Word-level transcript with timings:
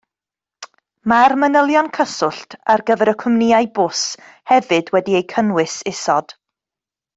Mae'r 1.11 1.35
manylion 1.43 1.89
cyswllt 1.97 2.57
ar 2.75 2.83
gyfer 2.89 3.13
y 3.13 3.15
cwmnïau 3.25 3.69
bws 3.77 4.03
hefyd 4.55 4.91
wedi 4.99 5.19
eu 5.21 5.23
cynnwys 5.37 5.81
isod 5.97 6.35